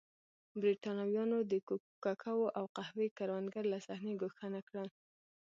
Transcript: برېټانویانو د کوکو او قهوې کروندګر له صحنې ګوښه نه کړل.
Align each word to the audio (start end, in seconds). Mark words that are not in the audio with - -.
برېټانویانو 0.61 1.37
د 1.51 1.53
کوکو 1.67 2.39
او 2.57 2.65
قهوې 2.75 3.07
کروندګر 3.17 3.65
له 3.73 3.79
صحنې 3.87 4.13
ګوښه 4.21 4.47
نه 4.55 4.61
کړل. 4.67 4.87